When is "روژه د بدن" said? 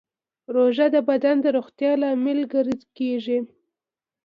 0.55-1.35